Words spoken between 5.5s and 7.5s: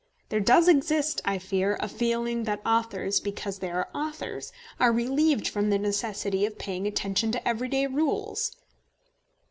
the necessity of paying attention to